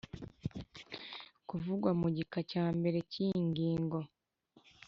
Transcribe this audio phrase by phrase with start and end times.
[1.47, 3.97] Kuvugwa mu gika cya mbere cy iyi ngingo